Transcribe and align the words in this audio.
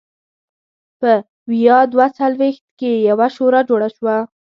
په 0.99 1.11
ویا 1.51 1.79
دوه 1.93 2.07
څلوېښت 2.17 2.63
کې 2.79 2.91
یوه 3.09 3.27
شورا 3.35 3.61
جوړه 3.69 3.89
شوه. 3.95 4.15